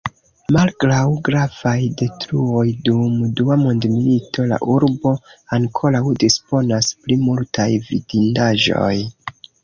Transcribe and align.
Malgraŭ 0.55 1.01
gravaj 1.25 1.73
detruoj 2.01 2.63
dum 2.87 3.19
Dua 3.41 3.57
Mondmilito 3.63 4.45
la 4.51 4.57
urbo 4.75 5.11
ankoraŭ 5.57 6.01
disponas 6.25 6.89
pri 7.03 7.19
multaj 7.27 7.67
vidindaĵoj. 7.91 8.95